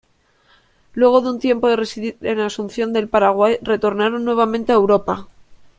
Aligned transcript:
Luego 0.95 1.21
de 1.21 1.29
un 1.29 1.37
tiempo 1.39 1.69
de 1.69 1.75
residir 1.75 2.17
en 2.21 2.39
Asunción 2.39 2.91
del 2.91 3.07
Paraguay 3.07 3.59
retornaron 3.61 4.25
nuevamente 4.25 4.71
a 4.71 4.75
Europa. 4.75 5.27